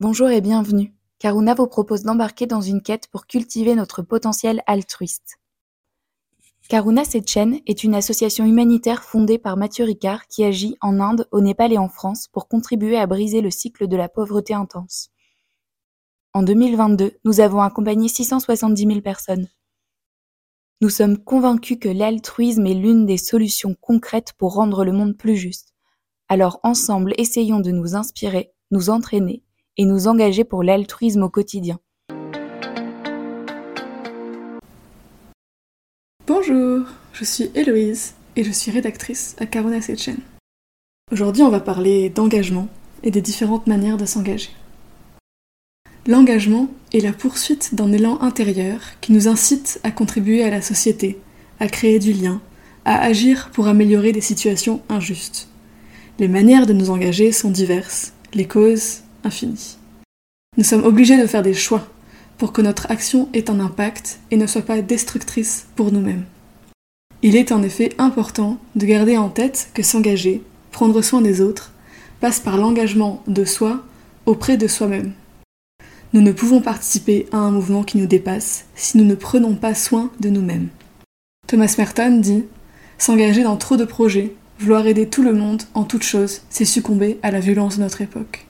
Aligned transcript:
Bonjour 0.00 0.28
et 0.28 0.40
bienvenue. 0.40 0.92
Karuna 1.20 1.54
vous 1.54 1.68
propose 1.68 2.02
d'embarquer 2.02 2.46
dans 2.46 2.60
une 2.60 2.82
quête 2.82 3.06
pour 3.12 3.28
cultiver 3.28 3.76
notre 3.76 4.02
potentiel 4.02 4.60
altruiste. 4.66 5.38
Karuna 6.68 7.04
Sechen 7.04 7.60
est 7.68 7.84
une 7.84 7.94
association 7.94 8.44
humanitaire 8.44 9.04
fondée 9.04 9.38
par 9.38 9.56
Mathieu 9.56 9.84
Ricard 9.84 10.26
qui 10.26 10.42
agit 10.42 10.76
en 10.80 10.98
Inde, 10.98 11.28
au 11.30 11.40
Népal 11.40 11.72
et 11.72 11.78
en 11.78 11.88
France 11.88 12.26
pour 12.26 12.48
contribuer 12.48 12.96
à 12.96 13.06
briser 13.06 13.40
le 13.40 13.52
cycle 13.52 13.86
de 13.86 13.96
la 13.96 14.08
pauvreté 14.08 14.52
intense. 14.52 15.10
En 16.32 16.42
2022, 16.42 17.12
nous 17.24 17.38
avons 17.38 17.60
accompagné 17.60 18.08
670 18.08 18.86
000 18.86 19.00
personnes. 19.00 19.48
Nous 20.80 20.90
sommes 20.90 21.18
convaincus 21.18 21.78
que 21.80 21.88
l'altruisme 21.88 22.66
est 22.66 22.74
l'une 22.74 23.06
des 23.06 23.16
solutions 23.16 23.76
concrètes 23.80 24.32
pour 24.38 24.54
rendre 24.54 24.84
le 24.84 24.90
monde 24.90 25.16
plus 25.16 25.36
juste. 25.36 25.72
Alors 26.28 26.58
ensemble, 26.64 27.14
essayons 27.16 27.60
de 27.60 27.70
nous 27.70 27.94
inspirer, 27.94 28.52
nous 28.72 28.90
entraîner 28.90 29.44
et 29.76 29.84
nous 29.84 30.08
engager 30.08 30.44
pour 30.44 30.62
l'altruisme 30.62 31.22
au 31.22 31.28
quotidien. 31.28 31.78
Bonjour, 36.26 36.86
je 37.12 37.24
suis 37.24 37.50
Héloïse 37.54 38.14
et 38.36 38.44
je 38.44 38.50
suis 38.50 38.70
rédactrice 38.70 39.36
à 39.38 39.46
Carona 39.46 39.80
Sechen. 39.80 40.18
Aujourd'hui, 41.12 41.42
on 41.42 41.50
va 41.50 41.60
parler 41.60 42.08
d'engagement 42.08 42.68
et 43.02 43.10
des 43.10 43.20
différentes 43.20 43.66
manières 43.66 43.98
de 43.98 44.06
s'engager. 44.06 44.50
L'engagement 46.06 46.68
est 46.92 47.00
la 47.00 47.12
poursuite 47.12 47.74
d'un 47.74 47.92
élan 47.92 48.20
intérieur 48.20 48.80
qui 49.00 49.12
nous 49.12 49.28
incite 49.28 49.80
à 49.84 49.90
contribuer 49.90 50.42
à 50.42 50.50
la 50.50 50.60
société, 50.60 51.18
à 51.60 51.68
créer 51.68 51.98
du 51.98 52.12
lien, 52.12 52.40
à 52.84 53.00
agir 53.00 53.50
pour 53.52 53.68
améliorer 53.68 54.12
des 54.12 54.20
situations 54.20 54.82
injustes. 54.88 55.48
Les 56.18 56.28
manières 56.28 56.66
de 56.66 56.72
nous 56.72 56.90
engager 56.90 57.32
sont 57.32 57.50
diverses, 57.50 58.12
les 58.34 58.46
causes 58.46 59.03
Nous 60.56 60.64
sommes 60.64 60.84
obligés 60.84 61.20
de 61.20 61.26
faire 61.26 61.42
des 61.42 61.54
choix 61.54 61.86
pour 62.38 62.52
que 62.52 62.62
notre 62.62 62.90
action 62.90 63.28
ait 63.32 63.50
un 63.50 63.60
impact 63.60 64.20
et 64.30 64.36
ne 64.36 64.46
soit 64.46 64.62
pas 64.62 64.82
destructrice 64.82 65.66
pour 65.76 65.92
nous-mêmes. 65.92 66.24
Il 67.22 67.36
est 67.36 67.52
en 67.52 67.62
effet 67.62 67.92
important 67.98 68.58
de 68.74 68.86
garder 68.86 69.16
en 69.16 69.30
tête 69.30 69.70
que 69.72 69.82
s'engager, 69.82 70.42
prendre 70.72 71.00
soin 71.00 71.22
des 71.22 71.40
autres, 71.40 71.72
passe 72.20 72.40
par 72.40 72.56
l'engagement 72.56 73.22
de 73.26 73.44
soi 73.44 73.82
auprès 74.26 74.56
de 74.56 74.66
soi-même. 74.66 75.12
Nous 76.12 76.20
ne 76.20 76.32
pouvons 76.32 76.60
participer 76.60 77.26
à 77.32 77.38
un 77.38 77.50
mouvement 77.50 77.82
qui 77.82 77.98
nous 77.98 78.06
dépasse 78.06 78.66
si 78.76 78.98
nous 78.98 79.04
ne 79.04 79.14
prenons 79.14 79.54
pas 79.54 79.74
soin 79.74 80.10
de 80.20 80.28
nous-mêmes. 80.28 80.68
Thomas 81.46 81.74
Merton 81.78 82.18
dit 82.18 82.44
S'engager 82.98 83.42
dans 83.42 83.56
trop 83.56 83.76
de 83.76 83.84
projets, 83.84 84.34
vouloir 84.60 84.86
aider 84.86 85.08
tout 85.08 85.22
le 85.22 85.32
monde 85.32 85.62
en 85.74 85.84
toutes 85.84 86.04
choses, 86.04 86.42
c'est 86.50 86.64
succomber 86.64 87.18
à 87.22 87.30
la 87.30 87.40
violence 87.40 87.76
de 87.76 87.82
notre 87.82 88.00
époque. 88.00 88.46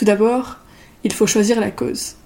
Tout 0.00 0.06
d'abord, 0.06 0.56
il 1.04 1.12
faut 1.12 1.26
choisir 1.26 1.60
la 1.60 1.70
cause. 1.70 2.16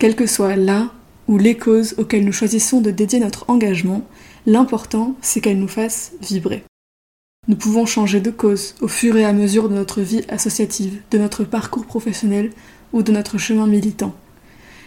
Quelle 0.00 0.16
que 0.16 0.26
soit 0.26 0.56
la 0.56 0.90
ou 1.28 1.38
les 1.38 1.56
causes 1.56 1.94
auxquelles 1.96 2.24
nous 2.24 2.32
choisissons 2.32 2.80
de 2.80 2.90
dédier 2.90 3.20
notre 3.20 3.48
engagement, 3.48 4.04
l'important 4.46 5.14
c'est 5.22 5.40
qu'elles 5.40 5.60
nous 5.60 5.68
fassent 5.68 6.10
vibrer. 6.20 6.64
Nous 7.46 7.54
pouvons 7.54 7.86
changer 7.86 8.20
de 8.20 8.32
cause 8.32 8.74
au 8.80 8.88
fur 8.88 9.16
et 9.16 9.24
à 9.24 9.32
mesure 9.32 9.68
de 9.68 9.76
notre 9.76 10.00
vie 10.00 10.24
associative, 10.28 11.00
de 11.12 11.18
notre 11.18 11.44
parcours 11.44 11.86
professionnel 11.86 12.50
ou 12.92 13.04
de 13.04 13.12
notre 13.12 13.38
chemin 13.38 13.68
militant. 13.68 14.16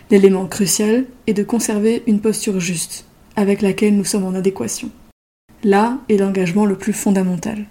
L'élément 0.09 0.47
crucial 0.47 1.05
est 1.27 1.33
de 1.33 1.43
conserver 1.43 2.03
une 2.07 2.19
posture 2.19 2.59
juste, 2.59 3.05
avec 3.37 3.61
laquelle 3.61 3.95
nous 3.95 4.03
sommes 4.03 4.25
en 4.25 4.35
adéquation. 4.35 4.91
Là 5.63 5.97
est 6.09 6.17
l'engagement 6.17 6.65
le 6.65 6.77
plus 6.77 6.91
fondamental. 6.91 7.67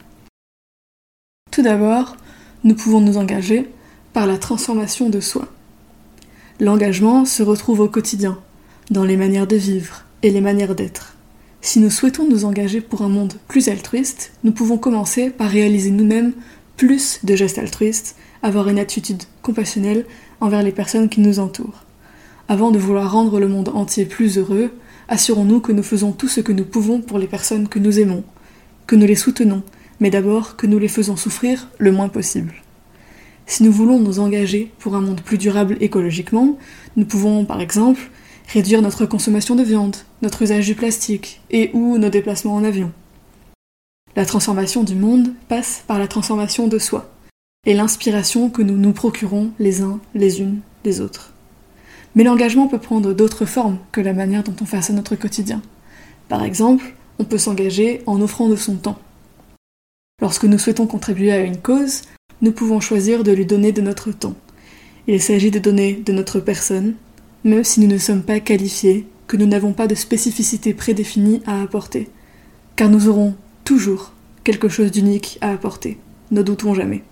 Tout 1.50 1.60
d'abord, 1.60 2.16
nous 2.64 2.74
pouvons 2.74 3.02
nous 3.02 3.18
engager 3.18 3.68
par 4.12 4.26
la 4.26 4.38
transformation 4.38 5.08
de 5.08 5.20
soi. 5.20 5.48
L'engagement 6.58 7.24
se 7.24 7.42
retrouve 7.42 7.80
au 7.80 7.88
quotidien, 7.88 8.38
dans 8.90 9.04
les 9.04 9.16
manières 9.16 9.46
de 9.46 9.56
vivre 9.56 10.04
et 10.22 10.30
les 10.30 10.40
manières 10.40 10.74
d'être. 10.74 11.16
Si 11.62 11.78
nous 11.78 11.90
souhaitons 11.90 12.28
nous 12.28 12.44
engager 12.44 12.80
pour 12.80 13.02
un 13.02 13.08
monde 13.08 13.34
plus 13.46 13.68
altruiste, 13.68 14.32
nous 14.44 14.52
pouvons 14.52 14.78
commencer 14.78 15.30
par 15.30 15.50
réaliser 15.50 15.90
nous-mêmes 15.90 16.32
plus 16.76 17.20
de 17.22 17.36
gestes 17.36 17.58
altruistes, 17.58 18.16
avoir 18.42 18.68
une 18.68 18.78
attitude 18.78 19.22
compassionnelle 19.42 20.06
envers 20.40 20.62
les 20.62 20.72
personnes 20.72 21.08
qui 21.08 21.20
nous 21.20 21.38
entourent. 21.38 21.84
Avant 22.48 22.70
de 22.70 22.78
vouloir 22.78 23.12
rendre 23.12 23.38
le 23.38 23.48
monde 23.48 23.68
entier 23.74 24.06
plus 24.06 24.38
heureux, 24.38 24.70
assurons-nous 25.08 25.60
que 25.60 25.72
nous 25.72 25.82
faisons 25.82 26.12
tout 26.12 26.28
ce 26.28 26.40
que 26.40 26.52
nous 26.52 26.64
pouvons 26.64 27.00
pour 27.00 27.18
les 27.18 27.26
personnes 27.26 27.68
que 27.68 27.78
nous 27.78 28.00
aimons, 28.00 28.24
que 28.86 28.96
nous 28.96 29.06
les 29.06 29.14
soutenons, 29.14 29.62
mais 30.00 30.10
d'abord 30.10 30.56
que 30.56 30.66
nous 30.66 30.78
les 30.78 30.88
faisons 30.88 31.16
souffrir 31.16 31.68
le 31.78 31.92
moins 31.92 32.08
possible. 32.08 32.54
Si 33.50 33.64
nous 33.64 33.72
voulons 33.72 33.98
nous 33.98 34.20
engager 34.20 34.70
pour 34.78 34.94
un 34.94 35.00
monde 35.00 35.22
plus 35.22 35.36
durable 35.36 35.76
écologiquement, 35.80 36.56
nous 36.94 37.04
pouvons 37.04 37.44
par 37.44 37.60
exemple 37.60 38.00
réduire 38.46 38.80
notre 38.80 39.06
consommation 39.06 39.56
de 39.56 39.64
viande, 39.64 39.96
notre 40.22 40.42
usage 40.42 40.66
du 40.66 40.76
plastique 40.76 41.40
et 41.50 41.72
ou 41.72 41.98
nos 41.98 42.10
déplacements 42.10 42.54
en 42.54 42.62
avion. 42.62 42.92
La 44.14 44.24
transformation 44.24 44.84
du 44.84 44.94
monde 44.94 45.32
passe 45.48 45.82
par 45.88 45.98
la 45.98 46.06
transformation 46.06 46.68
de 46.68 46.78
soi 46.78 47.10
et 47.66 47.74
l'inspiration 47.74 48.50
que 48.50 48.62
nous 48.62 48.76
nous 48.76 48.92
procurons 48.92 49.50
les 49.58 49.82
uns 49.82 49.98
les 50.14 50.40
unes 50.40 50.60
les 50.84 51.00
autres. 51.00 51.32
Mais 52.14 52.22
l'engagement 52.22 52.68
peut 52.68 52.78
prendre 52.78 53.12
d'autres 53.14 53.46
formes 53.46 53.78
que 53.90 54.00
la 54.00 54.12
manière 54.12 54.44
dont 54.44 54.54
on 54.60 54.64
façonne 54.64 54.94
notre 54.94 55.16
quotidien. 55.16 55.60
Par 56.28 56.44
exemple, 56.44 56.94
on 57.18 57.24
peut 57.24 57.36
s'engager 57.36 58.02
en 58.06 58.20
offrant 58.20 58.48
de 58.48 58.54
son 58.54 58.76
temps. 58.76 59.00
Lorsque 60.20 60.44
nous 60.44 60.58
souhaitons 60.58 60.86
contribuer 60.86 61.32
à 61.32 61.40
une 61.40 61.56
cause, 61.56 62.02
nous 62.42 62.52
pouvons 62.52 62.80
choisir 62.80 63.24
de 63.24 63.32
lui 63.32 63.46
donner 63.46 63.72
de 63.72 63.80
notre 63.80 64.12
temps. 64.12 64.34
Il 65.06 65.20
s'agit 65.20 65.50
de 65.50 65.58
donner 65.58 65.94
de 65.94 66.12
notre 66.12 66.40
personne, 66.40 66.94
même 67.44 67.64
si 67.64 67.80
nous 67.80 67.86
ne 67.86 67.98
sommes 67.98 68.22
pas 68.22 68.40
qualifiés, 68.40 69.06
que 69.26 69.36
nous 69.36 69.46
n'avons 69.46 69.72
pas 69.72 69.86
de 69.86 69.94
spécificité 69.94 70.74
prédéfinie 70.74 71.40
à 71.46 71.62
apporter, 71.62 72.08
car 72.76 72.88
nous 72.88 73.08
aurons 73.08 73.34
toujours 73.64 74.12
quelque 74.44 74.68
chose 74.68 74.90
d'unique 74.90 75.38
à 75.40 75.50
apporter, 75.50 75.98
ne 76.30 76.42
doutons 76.42 76.74
jamais. 76.74 77.02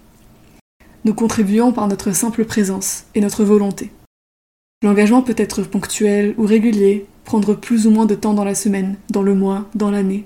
Nous 1.04 1.14
contribuons 1.14 1.72
par 1.72 1.88
notre 1.88 2.12
simple 2.12 2.44
présence 2.44 3.04
et 3.14 3.20
notre 3.20 3.44
volonté. 3.44 3.90
L'engagement 4.82 5.22
peut 5.22 5.34
être 5.36 5.62
ponctuel 5.62 6.34
ou 6.38 6.46
régulier, 6.46 7.06
prendre 7.24 7.54
plus 7.54 7.86
ou 7.86 7.90
moins 7.90 8.06
de 8.06 8.14
temps 8.14 8.34
dans 8.34 8.44
la 8.44 8.54
semaine, 8.54 8.96
dans 9.10 9.22
le 9.22 9.34
mois, 9.34 9.68
dans 9.74 9.90
l'année. 9.90 10.24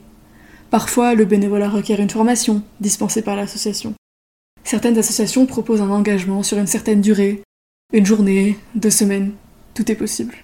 Parfois, 0.73 1.15
le 1.15 1.27
bénévolat 1.27 1.69
requiert 1.69 2.01
une 2.01 2.09
formation 2.09 2.63
dispensée 2.81 3.21
par 3.21 3.37
l'association. 3.37 3.93
Certaines 4.65 4.97
associations 4.97 5.45
proposent 5.45 5.83
un 5.83 5.91
engagement 5.91 6.43
sur 6.43 6.57
une 6.57 6.67
certaine 6.67 7.03
durée, 7.03 7.43
une 7.93 8.07
journée, 8.07 8.57
deux 8.75 8.89
semaines, 8.89 9.33
tout 9.75 9.93
est 9.93 9.97
possible. 9.97 10.35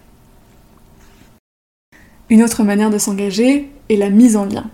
Une 2.28 2.42
autre 2.42 2.62
manière 2.62 2.90
de 2.90 2.98
s'engager 2.98 3.70
est 3.88 3.96
la 3.96 4.10
mise 4.10 4.36
en 4.36 4.44
lien. 4.44 4.70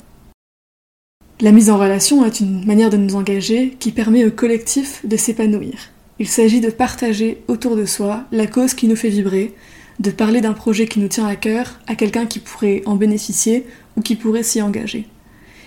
La 1.41 1.53
mise 1.53 1.71
en 1.71 1.79
relation 1.79 2.25
est 2.25 2.41
une 2.41 2.65
manière 2.67 2.91
de 2.91 2.97
nous 2.97 3.15
engager 3.15 3.77
qui 3.79 3.93
permet 3.93 4.25
au 4.25 4.33
collectif 4.33 5.07
de 5.07 5.17
s'épanouir. 5.17 5.91
Il 6.19 6.27
s'agit 6.27 6.61
de 6.61 6.71
partager 6.71 7.45
autour 7.47 7.77
de 7.77 7.87
soi 7.87 8.25
la 8.33 8.49
cause 8.49 8.75
qui 8.75 8.89
nous 8.89 8.97
fait 8.97 9.09
vibrer, 9.09 9.55
de 10.01 10.11
parler 10.11 10.41
d'un 10.41 10.53
projet 10.53 10.89
qui 10.89 10.99
nous 10.99 11.07
tient 11.07 11.29
à 11.29 11.37
cœur 11.37 11.79
à 11.87 11.95
quelqu'un 11.95 12.27
qui 12.27 12.41
pourrait 12.41 12.83
en 12.87 12.97
bénéficier 12.97 13.65
ou 13.97 14.01
qui 14.01 14.17
pourrait 14.17 14.43
s'y 14.43 14.61
engager. 14.61 15.07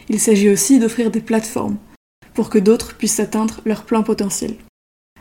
Il 0.10 0.20
s'agit 0.20 0.50
aussi 0.50 0.80
d'offrir 0.80 1.12
des 1.12 1.20
plateformes 1.20 1.78
pour 2.34 2.50
que 2.50 2.60
d'autres 2.60 2.96
puissent 2.96 3.20
atteindre 3.20 3.62
leur 3.66 3.84
plein 3.84 4.04
potentiel. 4.04 4.56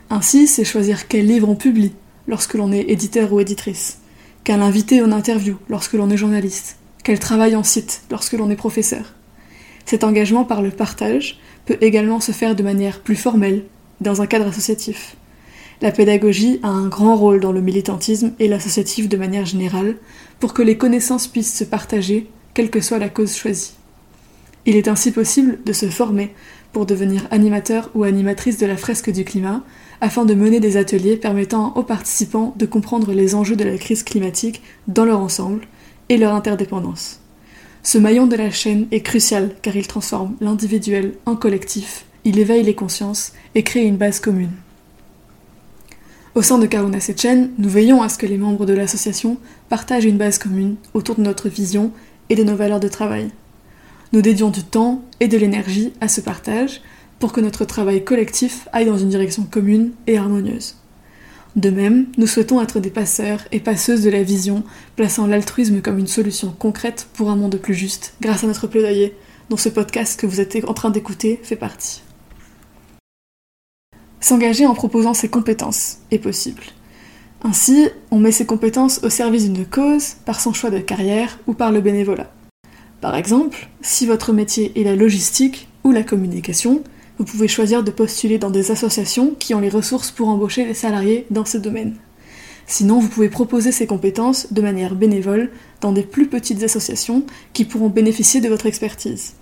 Ainsi, 0.09 0.47
c'est 0.47 0.63
choisir 0.63 1.07
quel 1.07 1.27
livre 1.27 1.49
on 1.49 1.55
publie 1.55 1.93
lorsque 2.27 2.53
l'on 2.53 2.71
est 2.71 2.89
éditeur 2.89 3.33
ou 3.33 3.39
éditrice, 3.39 3.99
quel 4.43 4.61
invité 4.61 5.01
en 5.01 5.11
interview 5.11 5.57
lorsque 5.67 5.93
l'on 5.93 6.09
est 6.09 6.17
journaliste, 6.17 6.77
quel 7.03 7.19
travail 7.19 7.55
en 7.55 7.63
site 7.63 8.03
lorsque 8.11 8.33
l'on 8.33 8.49
est 8.49 8.55
professeur. 8.55 9.13
Cet 9.85 10.03
engagement 10.03 10.45
par 10.45 10.61
le 10.61 10.71
partage 10.71 11.39
peut 11.65 11.77
également 11.81 12.19
se 12.19 12.31
faire 12.31 12.55
de 12.55 12.63
manière 12.63 13.01
plus 13.01 13.15
formelle, 13.15 13.65
dans 13.99 14.21
un 14.21 14.27
cadre 14.27 14.47
associatif. 14.47 15.17
La 15.81 15.91
pédagogie 15.91 16.59
a 16.63 16.69
un 16.69 16.87
grand 16.87 17.15
rôle 17.15 17.39
dans 17.39 17.51
le 17.51 17.61
militantisme 17.61 18.33
et 18.39 18.47
l'associatif 18.47 19.09
de 19.09 19.17
manière 19.17 19.45
générale 19.45 19.97
pour 20.39 20.53
que 20.53 20.61
les 20.61 20.77
connaissances 20.77 21.27
puissent 21.27 21.55
se 21.55 21.63
partager, 21.63 22.29
quelle 22.53 22.69
que 22.69 22.81
soit 22.81 22.99
la 22.99 23.09
cause 23.09 23.35
choisie. 23.35 23.73
Il 24.67 24.75
est 24.75 24.89
ainsi 24.89 25.11
possible 25.11 25.59
de 25.65 25.71
se 25.71 25.89
former 25.89 26.35
pour 26.73 26.85
devenir 26.85 27.25
animateur 27.31 27.89
ou 27.95 28.03
animatrice 28.03 28.57
de 28.57 28.65
la 28.65 28.75
fresque 28.75 29.09
du 29.09 29.23
climat, 29.23 29.63
afin 30.01 30.25
de 30.25 30.33
mener 30.33 30.59
des 30.59 30.75
ateliers 30.75 31.15
permettant 31.15 31.73
aux 31.75 31.83
participants 31.83 32.53
de 32.57 32.65
comprendre 32.65 33.13
les 33.13 33.33
enjeux 33.33 33.55
de 33.55 33.63
la 33.63 33.77
crise 33.77 34.03
climatique 34.03 34.61
dans 34.89 35.05
leur 35.05 35.19
ensemble 35.19 35.61
et 36.09 36.17
leur 36.17 36.33
interdépendance. 36.33 37.21
Ce 37.81 37.97
maillon 37.97 38.27
de 38.27 38.35
la 38.35 38.51
chaîne 38.51 38.87
est 38.91 39.01
crucial 39.01 39.55
car 39.61 39.77
il 39.77 39.87
transforme 39.87 40.35
l'individuel 40.41 41.13
en 41.25 41.37
collectif, 41.37 42.03
il 42.25 42.37
éveille 42.37 42.63
les 42.63 42.75
consciences 42.75 43.31
et 43.55 43.63
crée 43.63 43.85
une 43.85 43.95
base 43.95 44.19
commune. 44.19 44.51
Au 46.35 46.41
sein 46.41 46.59
de 46.59 46.65
Karuna 46.65 46.99
Sechen, 46.99 47.51
nous 47.57 47.69
veillons 47.69 48.01
à 48.01 48.09
ce 48.09 48.17
que 48.17 48.25
les 48.25 48.37
membres 48.37 48.65
de 48.65 48.73
l'association 48.73 49.37
partagent 49.69 50.05
une 50.05 50.17
base 50.17 50.37
commune 50.37 50.75
autour 50.93 51.15
de 51.15 51.21
notre 51.21 51.47
vision 51.47 51.91
et 52.29 52.35
de 52.35 52.43
nos 52.43 52.57
valeurs 52.57 52.81
de 52.81 52.89
travail. 52.89 53.31
Nous 54.13 54.21
dédions 54.21 54.49
du 54.49 54.63
temps 54.63 55.01
et 55.19 55.27
de 55.27 55.37
l'énergie 55.37 55.91
à 55.99 56.07
ce 56.07 56.21
partage 56.21 56.81
pour 57.19 57.33
que 57.33 57.41
notre 57.41 57.65
travail 57.65 58.03
collectif 58.03 58.67
aille 58.71 58.85
dans 58.85 58.97
une 58.97 59.09
direction 59.09 59.43
commune 59.43 59.91
et 60.07 60.17
harmonieuse. 60.17 60.75
De 61.57 61.69
même, 61.69 62.05
nous 62.17 62.27
souhaitons 62.27 62.61
être 62.61 62.79
des 62.79 62.91
passeurs 62.91 63.41
et 63.51 63.59
passeuses 63.59 64.03
de 64.03 64.09
la 64.09 64.23
vision, 64.23 64.63
plaçant 64.95 65.25
l'altruisme 65.25 65.81
comme 65.81 65.97
une 65.97 66.07
solution 66.07 66.55
concrète 66.57 67.07
pour 67.15 67.29
un 67.29 67.35
monde 67.35 67.57
plus 67.57 67.73
juste, 67.73 68.13
grâce 68.21 68.43
à 68.43 68.47
notre 68.47 68.67
plaidoyer, 68.67 69.15
dont 69.49 69.57
ce 69.57 69.69
podcast 69.69 70.19
que 70.19 70.27
vous 70.27 70.39
êtes 70.39 70.63
en 70.67 70.73
train 70.73 70.91
d'écouter 70.91 71.39
fait 71.41 71.55
partie. 71.55 72.03
S'engager 74.19 74.65
en 74.65 74.75
proposant 74.75 75.13
ses 75.13 75.29
compétences 75.29 75.97
est 76.11 76.19
possible. 76.19 76.63
Ainsi, 77.43 77.89
on 78.11 78.19
met 78.19 78.31
ses 78.31 78.45
compétences 78.45 79.03
au 79.03 79.09
service 79.09 79.49
d'une 79.49 79.65
cause 79.65 80.15
par 80.25 80.39
son 80.39 80.53
choix 80.53 80.69
de 80.69 80.79
carrière 80.79 81.39
ou 81.47 81.53
par 81.53 81.71
le 81.71 81.81
bénévolat. 81.81 82.31
Par 83.01 83.15
exemple, 83.15 83.69
si 83.81 84.05
votre 84.05 84.33
métier 84.33 84.71
est 84.75 84.83
la 84.83 84.95
logistique 84.95 85.67
ou 85.83 85.91
la 85.91 86.03
communication, 86.03 86.83
vous 87.19 87.25
pouvez 87.25 87.47
choisir 87.47 87.83
de 87.83 87.91
postuler 87.91 88.39
dans 88.39 88.49
des 88.49 88.71
associations 88.71 89.35
qui 89.37 89.53
ont 89.53 89.59
les 89.59 89.69
ressources 89.69 90.11
pour 90.11 90.29
embaucher 90.29 90.65
les 90.65 90.73
salariés 90.73 91.25
dans 91.29 91.45
ce 91.45 91.57
domaine. 91.57 91.95
Sinon, 92.65 92.99
vous 92.99 93.07
pouvez 93.07 93.29
proposer 93.29 93.71
ces 93.71 93.87
compétences 93.87 94.51
de 94.51 94.61
manière 94.61 94.95
bénévole 94.95 95.51
dans 95.79 95.91
des 95.91 96.03
plus 96.03 96.27
petites 96.27 96.63
associations 96.63 97.23
qui 97.53 97.65
pourront 97.65 97.89
bénéficier 97.89 98.41
de 98.41 98.49
votre 98.49 98.65
expertise. 98.65 99.33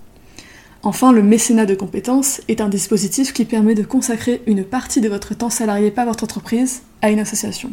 Enfin, 0.84 1.12
le 1.12 1.24
mécénat 1.24 1.66
de 1.66 1.74
compétences 1.74 2.42
est 2.48 2.62
un 2.62 2.70
dispositif 2.70 3.34
qui 3.34 3.46
permet 3.46 3.74
de 3.74 3.84
consacrer 3.84 4.42
une 4.46 4.64
partie 4.64 5.02
de 5.02 5.10
votre 5.10 5.34
temps 5.34 5.50
salarié 5.50 5.90
par 5.90 6.06
votre 6.06 6.24
entreprise 6.24 6.84
à 7.02 7.10
une 7.10 7.20
association. 7.20 7.72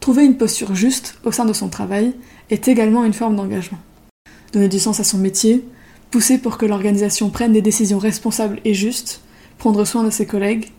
Trouver 0.00 0.24
une 0.24 0.36
posture 0.36 0.74
juste 0.74 1.18
au 1.24 1.32
sein 1.32 1.46
de 1.46 1.54
son 1.54 1.68
travail 1.68 2.12
est 2.50 2.68
également 2.68 3.04
une 3.04 3.14
forme 3.14 3.36
d'engagement. 3.36 3.78
Donner 4.52 4.68
du 4.68 4.78
sens 4.78 5.00
à 5.00 5.04
son 5.04 5.18
métier, 5.18 5.64
pousser 6.10 6.38
pour 6.38 6.58
que 6.58 6.66
l'organisation 6.66 7.30
prenne 7.30 7.52
des 7.52 7.62
décisions 7.62 7.98
responsables 7.98 8.60
et 8.64 8.74
justes, 8.74 9.20
prendre 9.58 9.84
soin 9.84 10.04
de 10.04 10.10
ses 10.10 10.26
collègues. 10.26 10.72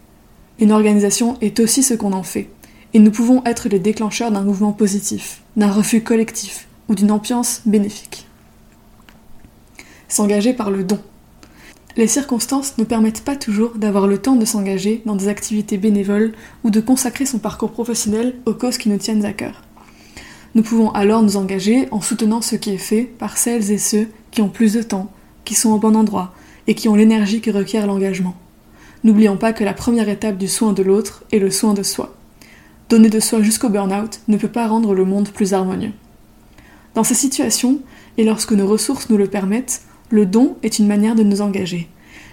Une 0.59 0.71
organisation 0.71 1.37
est 1.41 1.59
aussi 1.59 1.83
ce 1.83 1.93
qu'on 1.93 2.13
en 2.13 2.23
fait, 2.23 2.49
et 2.93 2.99
nous 2.99 3.11
pouvons 3.11 3.43
être 3.45 3.69
les 3.69 3.79
déclencheurs 3.79 4.31
d'un 4.31 4.43
mouvement 4.43 4.73
positif, 4.73 5.41
d'un 5.55 5.71
refus 5.71 6.01
collectif 6.01 6.67
ou 6.87 6.95
d'une 6.95 7.11
ambiance 7.11 7.61
bénéfique. 7.65 8.27
S'engager 10.07 10.53
par 10.53 10.71
le 10.71 10.83
don. 10.83 10.99
Les 11.95 12.07
circonstances 12.07 12.77
ne 12.77 12.83
permettent 12.83 13.23
pas 13.23 13.35
toujours 13.35 13.71
d'avoir 13.75 14.07
le 14.07 14.17
temps 14.17 14.35
de 14.35 14.45
s'engager 14.45 15.01
dans 15.05 15.15
des 15.15 15.27
activités 15.27 15.77
bénévoles 15.77 16.33
ou 16.63 16.71
de 16.71 16.79
consacrer 16.79 17.25
son 17.25 17.39
parcours 17.39 17.71
professionnel 17.71 18.35
aux 18.45 18.53
causes 18.53 18.77
qui 18.77 18.89
nous 18.89 18.97
tiennent 18.97 19.25
à 19.25 19.33
cœur. 19.33 19.61
Nous 20.55 20.63
pouvons 20.63 20.91
alors 20.91 21.21
nous 21.21 21.37
engager 21.37 21.87
en 21.91 22.01
soutenant 22.01 22.41
ce 22.41 22.55
qui 22.55 22.71
est 22.71 22.77
fait 22.77 23.03
par 23.03 23.37
celles 23.37 23.71
et 23.71 23.77
ceux 23.77 24.07
qui 24.31 24.41
ont 24.41 24.49
plus 24.49 24.73
de 24.73 24.81
temps, 24.81 25.11
qui 25.45 25.55
sont 25.55 25.71
au 25.71 25.77
bon 25.77 25.95
endroit 25.95 26.33
et 26.67 26.75
qui 26.75 26.87
ont 26.87 26.95
l'énergie 26.95 27.41
que 27.41 27.51
requiert 27.51 27.87
l'engagement. 27.87 28.35
N'oublions 29.03 29.37
pas 29.37 29.53
que 29.53 29.63
la 29.63 29.73
première 29.73 30.09
étape 30.09 30.37
du 30.37 30.47
soin 30.47 30.73
de 30.73 30.83
l'autre 30.83 31.23
est 31.31 31.39
le 31.39 31.51
soin 31.51 31.73
de 31.73 31.83
soi. 31.83 32.15
Donner 32.89 33.09
de 33.09 33.19
soi 33.19 33.41
jusqu'au 33.41 33.69
burn-out 33.69 34.21
ne 34.27 34.37
peut 34.37 34.49
pas 34.49 34.67
rendre 34.67 34.93
le 34.93 35.05
monde 35.05 35.29
plus 35.29 35.53
harmonieux. 35.53 35.93
Dans 36.95 37.03
ces 37.03 37.13
situations, 37.13 37.79
et 38.17 38.23
lorsque 38.23 38.51
nos 38.51 38.67
ressources 38.67 39.09
nous 39.09 39.17
le 39.17 39.27
permettent, 39.27 39.83
le 40.09 40.25
don 40.25 40.57
est 40.63 40.79
une 40.79 40.87
manière 40.87 41.15
de 41.15 41.23
nous 41.23 41.41
engager. 41.41 41.87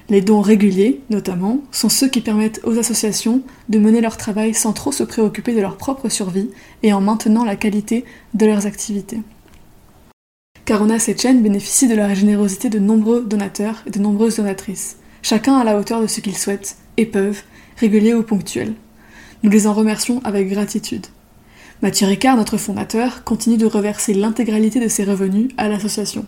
Les 0.09 0.21
dons 0.21 0.41
réguliers, 0.41 1.01
notamment, 1.11 1.61
sont 1.73 1.89
ceux 1.89 2.09
qui 2.09 2.21
permettent 2.21 2.61
aux 2.63 2.79
associations 2.79 3.43
de 3.69 3.79
mener 3.81 4.01
leur 4.01 4.17
travail 4.17 4.55
sans 4.55 4.73
trop 4.73 4.93
se 4.93 5.03
préoccuper 5.03 5.53
de 5.53 5.61
leur 5.61 5.77
propre 5.77 6.09
survie 6.09 6.51
et 6.85 6.93
en 6.93 7.01
maintenant 7.01 7.45
la 7.45 7.57
qualité 7.57 8.05
de 8.35 8.47
leurs 8.47 8.67
activités. 8.67 9.21
Carona 10.65 11.01
Sechen 11.01 11.43
bénéficie 11.43 11.89
de 11.89 11.95
la 11.95 12.15
générosité 12.15 12.69
de 12.69 12.79
nombreux 12.79 13.25
donateurs 13.25 13.83
et 13.87 13.91
de 13.91 13.99
nombreuses 13.99 14.37
donatrices, 14.37 14.99
chacun 15.23 15.57
à 15.57 15.65
la 15.65 15.77
hauteur 15.77 16.01
de 16.01 16.07
ce 16.07 16.21
qu'ils 16.21 16.39
souhaitent 16.39 16.77
et 16.97 17.07
peuvent, 17.07 17.43
réguliers 17.77 18.15
ou 18.15 18.23
ponctuels. 18.23 18.75
Nous 19.43 19.51
les 19.51 19.67
en 19.67 19.75
remercions 19.75 20.21
avec 20.25 20.49
gratitude. 20.49 21.07
Mathieu 21.83 22.07
Ricard, 22.07 22.37
notre 22.37 22.57
fondateur, 22.57 23.23
continue 23.25 23.59
de 23.59 23.67
reverser 23.67 24.15
l'intégralité 24.15 24.81
de 24.81 24.89
ses 24.89 25.05
revenus 25.05 25.49
à 25.57 25.69
l'association. 25.69 26.27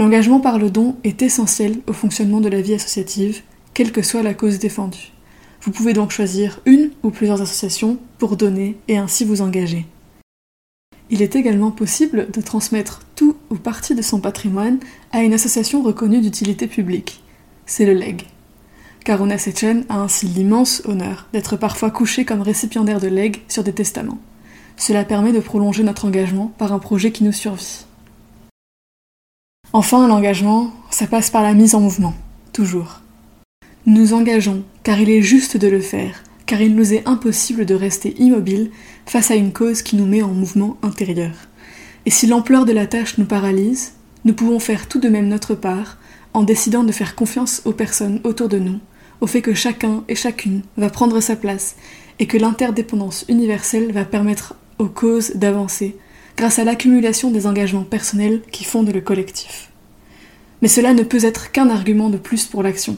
L'engagement 0.00 0.40
par 0.40 0.58
le 0.58 0.70
don 0.70 0.96
est 1.04 1.20
essentiel 1.20 1.76
au 1.86 1.92
fonctionnement 1.92 2.40
de 2.40 2.48
la 2.48 2.62
vie 2.62 2.72
associative, 2.72 3.42
quelle 3.74 3.92
que 3.92 4.00
soit 4.00 4.22
la 4.22 4.32
cause 4.32 4.58
défendue. 4.58 5.12
Vous 5.60 5.72
pouvez 5.72 5.92
donc 5.92 6.10
choisir 6.10 6.62
une 6.64 6.90
ou 7.02 7.10
plusieurs 7.10 7.42
associations 7.42 7.98
pour 8.16 8.38
donner 8.38 8.78
et 8.88 8.96
ainsi 8.96 9.26
vous 9.26 9.42
engager. 9.42 9.84
Il 11.10 11.20
est 11.20 11.36
également 11.36 11.70
possible 11.70 12.30
de 12.30 12.40
transmettre 12.40 13.02
tout 13.14 13.36
ou 13.50 13.56
partie 13.56 13.94
de 13.94 14.00
son 14.00 14.20
patrimoine 14.20 14.78
à 15.12 15.22
une 15.22 15.34
association 15.34 15.82
reconnue 15.82 16.22
d'utilité 16.22 16.66
publique. 16.66 17.22
C'est 17.66 17.84
le 17.84 17.92
LEG. 17.92 18.22
Karuna 19.04 19.36
Sechen 19.36 19.84
a 19.90 20.00
ainsi 20.00 20.24
l'immense 20.24 20.80
honneur 20.86 21.28
d'être 21.34 21.58
parfois 21.58 21.90
couché 21.90 22.24
comme 22.24 22.40
récipiendaire 22.40 23.00
de 23.00 23.08
legs 23.08 23.42
sur 23.48 23.64
des 23.64 23.74
testaments. 23.74 24.18
Cela 24.78 25.04
permet 25.04 25.32
de 25.32 25.40
prolonger 25.40 25.82
notre 25.82 26.06
engagement 26.06 26.54
par 26.56 26.72
un 26.72 26.78
projet 26.78 27.12
qui 27.12 27.22
nous 27.22 27.32
survit. 27.32 27.84
Enfin, 29.72 30.08
l'engagement, 30.08 30.72
ça 30.90 31.06
passe 31.06 31.30
par 31.30 31.42
la 31.42 31.54
mise 31.54 31.76
en 31.76 31.80
mouvement, 31.80 32.14
toujours. 32.52 33.02
Nous 33.86 33.94
nous 33.94 34.14
engageons 34.14 34.64
car 34.82 35.00
il 35.00 35.08
est 35.08 35.22
juste 35.22 35.56
de 35.56 35.68
le 35.68 35.80
faire, 35.80 36.24
car 36.44 36.60
il 36.60 36.74
nous 36.74 36.92
est 36.92 37.06
impossible 37.06 37.64
de 37.66 37.74
rester 37.76 38.20
immobile 38.20 38.72
face 39.06 39.30
à 39.30 39.36
une 39.36 39.52
cause 39.52 39.82
qui 39.82 39.94
nous 39.94 40.06
met 40.06 40.22
en 40.22 40.32
mouvement 40.32 40.76
intérieur. 40.82 41.30
Et 42.04 42.10
si 42.10 42.26
l'ampleur 42.26 42.64
de 42.64 42.72
la 42.72 42.88
tâche 42.88 43.16
nous 43.16 43.26
paralyse, 43.26 43.92
nous 44.24 44.34
pouvons 44.34 44.58
faire 44.58 44.88
tout 44.88 44.98
de 44.98 45.08
même 45.08 45.28
notre 45.28 45.54
part 45.54 45.98
en 46.34 46.42
décidant 46.42 46.82
de 46.82 46.92
faire 46.92 47.14
confiance 47.14 47.62
aux 47.64 47.72
personnes 47.72 48.20
autour 48.24 48.48
de 48.48 48.58
nous, 48.58 48.80
au 49.20 49.28
fait 49.28 49.40
que 49.40 49.54
chacun 49.54 50.02
et 50.08 50.16
chacune 50.16 50.62
va 50.78 50.90
prendre 50.90 51.20
sa 51.20 51.36
place 51.36 51.76
et 52.18 52.26
que 52.26 52.38
l'interdépendance 52.38 53.24
universelle 53.28 53.92
va 53.92 54.04
permettre 54.04 54.56
aux 54.78 54.88
causes 54.88 55.36
d'avancer 55.36 55.96
grâce 56.36 56.58
à 56.58 56.64
l'accumulation 56.64 57.30
des 57.30 57.46
engagements 57.46 57.84
personnels 57.84 58.42
qui 58.50 58.64
fondent 58.64 58.92
le 58.92 59.00
collectif. 59.00 59.70
Mais 60.62 60.68
cela 60.68 60.94
ne 60.94 61.02
peut 61.02 61.24
être 61.24 61.52
qu'un 61.52 61.70
argument 61.70 62.10
de 62.10 62.18
plus 62.18 62.46
pour 62.46 62.62
l'action, 62.62 62.96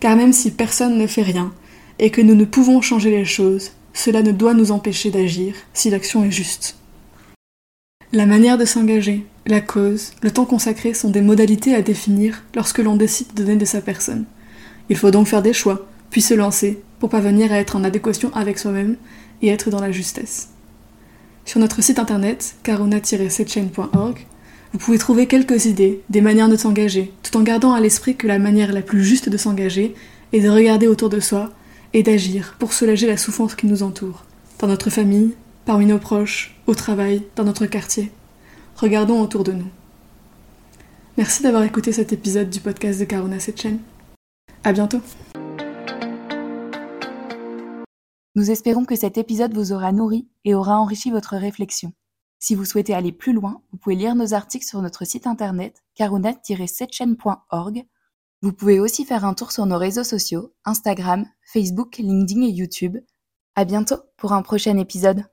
car 0.00 0.16
même 0.16 0.32
si 0.32 0.50
personne 0.50 0.98
ne 0.98 1.06
fait 1.06 1.22
rien, 1.22 1.52
et 1.98 2.10
que 2.10 2.20
nous 2.20 2.34
ne 2.34 2.44
pouvons 2.44 2.80
changer 2.80 3.10
les 3.10 3.24
choses, 3.24 3.72
cela 3.92 4.22
ne 4.22 4.32
doit 4.32 4.54
nous 4.54 4.72
empêcher 4.72 5.10
d'agir 5.10 5.54
si 5.74 5.90
l'action 5.90 6.24
est 6.24 6.30
juste. 6.30 6.76
La 8.12 8.26
manière 8.26 8.58
de 8.58 8.64
s'engager, 8.64 9.24
la 9.46 9.60
cause, 9.60 10.12
le 10.22 10.30
temps 10.30 10.44
consacré 10.44 10.94
sont 10.94 11.10
des 11.10 11.20
modalités 11.20 11.74
à 11.74 11.82
définir 11.82 12.42
lorsque 12.54 12.78
l'on 12.78 12.96
décide 12.96 13.34
de 13.34 13.44
donner 13.44 13.56
de 13.56 13.64
sa 13.64 13.80
personne. 13.80 14.24
Il 14.88 14.96
faut 14.96 15.10
donc 15.10 15.28
faire 15.28 15.42
des 15.42 15.52
choix, 15.52 15.86
puis 16.10 16.20
se 16.20 16.34
lancer, 16.34 16.82
pour 16.98 17.08
parvenir 17.08 17.52
à 17.52 17.58
être 17.58 17.76
en 17.76 17.84
adéquation 17.84 18.34
avec 18.34 18.58
soi-même 18.58 18.96
et 19.42 19.48
être 19.48 19.70
dans 19.70 19.80
la 19.80 19.92
justesse. 19.92 20.50
Sur 21.50 21.58
notre 21.58 21.82
site 21.82 21.98
internet, 21.98 22.54
carona-setchain.org, 22.62 24.26
vous 24.72 24.78
pouvez 24.78 24.98
trouver 24.98 25.26
quelques 25.26 25.64
idées, 25.64 26.00
des 26.08 26.20
manières 26.20 26.48
de 26.48 26.54
s'engager, 26.54 27.12
tout 27.24 27.36
en 27.36 27.42
gardant 27.42 27.72
à 27.72 27.80
l'esprit 27.80 28.14
que 28.14 28.28
la 28.28 28.38
manière 28.38 28.72
la 28.72 28.82
plus 28.82 29.02
juste 29.02 29.28
de 29.28 29.36
s'engager 29.36 29.96
est 30.32 30.38
de 30.38 30.48
regarder 30.48 30.86
autour 30.86 31.08
de 31.08 31.18
soi 31.18 31.50
et 31.92 32.04
d'agir 32.04 32.54
pour 32.60 32.72
soulager 32.72 33.08
la 33.08 33.16
souffrance 33.16 33.56
qui 33.56 33.66
nous 33.66 33.82
entoure, 33.82 34.24
dans 34.60 34.68
notre 34.68 34.90
famille, 34.90 35.34
parmi 35.64 35.86
nos 35.86 35.98
proches, 35.98 36.56
au 36.68 36.76
travail, 36.76 37.22
dans 37.34 37.42
notre 37.42 37.66
quartier. 37.66 38.12
Regardons 38.76 39.20
autour 39.20 39.42
de 39.42 39.50
nous. 39.50 39.70
Merci 41.16 41.42
d'avoir 41.42 41.64
écouté 41.64 41.90
cet 41.90 42.12
épisode 42.12 42.48
du 42.48 42.60
podcast 42.60 43.00
de 43.00 43.06
Karuna 43.06 43.40
Setchen. 43.40 43.80
À 44.62 44.72
bientôt. 44.72 45.00
Nous 48.34 48.50
espérons 48.50 48.84
que 48.84 48.96
cet 48.96 49.18
épisode 49.18 49.54
vous 49.54 49.72
aura 49.72 49.92
nourri 49.92 50.28
et 50.44 50.54
aura 50.54 50.78
enrichi 50.78 51.10
votre 51.10 51.36
réflexion. 51.36 51.92
Si 52.38 52.54
vous 52.54 52.64
souhaitez 52.64 52.94
aller 52.94 53.12
plus 53.12 53.32
loin, 53.32 53.62
vous 53.70 53.78
pouvez 53.78 53.96
lire 53.96 54.14
nos 54.14 54.34
articles 54.34 54.66
sur 54.66 54.80
notre 54.82 55.04
site 55.04 55.26
internet 55.26 55.82
karuna-setchen.org 55.94 57.84
vous 58.42 58.54
pouvez 58.54 58.80
aussi 58.80 59.04
faire 59.04 59.26
un 59.26 59.34
tour 59.34 59.52
sur 59.52 59.66
nos 59.66 59.76
réseaux 59.76 60.04
sociaux, 60.04 60.54
Instagram, 60.64 61.26
Facebook, 61.44 61.98
LinkedIn 61.98 62.40
et 62.40 62.50
YouTube. 62.50 62.96
À 63.54 63.66
bientôt 63.66 63.98
pour 64.16 64.32
un 64.32 64.40
prochain 64.40 64.78
épisode. 64.78 65.26